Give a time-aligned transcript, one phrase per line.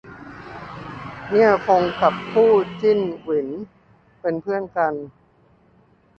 [1.29, 2.51] เนี่ยฟงกับปู้
[2.81, 3.47] จิ้งหวิน
[4.21, 4.93] เป็นเพื่อนกัน